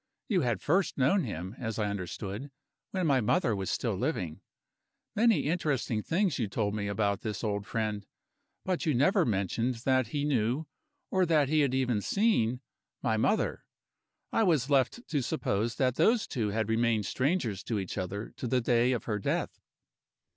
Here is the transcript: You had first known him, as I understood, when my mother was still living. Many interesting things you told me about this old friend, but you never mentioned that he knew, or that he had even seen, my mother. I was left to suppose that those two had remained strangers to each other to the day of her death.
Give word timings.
You 0.27 0.41
had 0.41 0.63
first 0.63 0.97
known 0.97 1.25
him, 1.25 1.53
as 1.59 1.77
I 1.77 1.87
understood, 1.91 2.49
when 2.89 3.05
my 3.05 3.21
mother 3.21 3.55
was 3.55 3.69
still 3.69 3.93
living. 3.95 4.41
Many 5.15 5.41
interesting 5.41 6.01
things 6.01 6.39
you 6.39 6.47
told 6.47 6.73
me 6.73 6.87
about 6.87 7.21
this 7.21 7.43
old 7.43 7.67
friend, 7.67 8.07
but 8.65 8.87
you 8.87 8.95
never 8.95 9.25
mentioned 9.25 9.75
that 9.85 10.07
he 10.07 10.25
knew, 10.25 10.65
or 11.11 11.27
that 11.27 11.49
he 11.49 11.59
had 11.59 11.75
even 11.75 12.01
seen, 12.01 12.61
my 13.03 13.15
mother. 13.15 13.63
I 14.31 14.41
was 14.41 14.71
left 14.71 15.07
to 15.09 15.21
suppose 15.21 15.75
that 15.75 15.97
those 15.97 16.25
two 16.25 16.47
had 16.47 16.67
remained 16.67 17.05
strangers 17.05 17.61
to 17.65 17.77
each 17.77 17.95
other 17.95 18.33
to 18.37 18.47
the 18.47 18.59
day 18.59 18.93
of 18.93 19.03
her 19.03 19.19
death. 19.19 19.59